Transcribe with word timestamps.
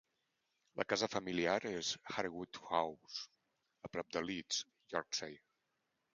La 0.79 0.85
casa 0.93 1.09
familiar 1.15 1.57
és 1.71 1.91
Harewood 2.13 2.61
House, 2.71 3.21
a 3.89 3.93
prop 3.99 4.11
de 4.19 4.27
Leeds, 4.27 4.65
Yorkshire. 4.97 5.47